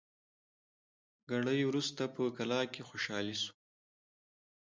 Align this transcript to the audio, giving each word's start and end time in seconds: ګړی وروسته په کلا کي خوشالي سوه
ګړی 1.29 1.59
وروسته 1.65 2.03
په 2.15 2.21
کلا 2.37 2.61
کي 2.73 2.81
خوشالي 2.89 3.35
سوه 3.43 3.53